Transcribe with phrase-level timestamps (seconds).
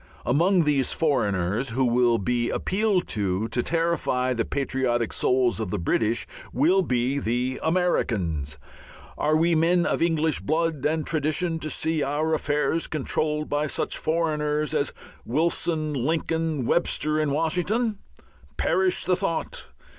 [0.25, 5.77] Among these "foreigners" who will be appealed to to terrify the patriotic souls of the
[5.77, 8.57] British will be the "Americans."
[9.15, 13.95] Are we men of English blood and tradition to see our affairs controlled by such
[13.95, 14.91] "foreigners" as
[15.23, 17.99] Wilson, Lincoln, Webster and Washington?
[18.57, 19.67] Perish the thought!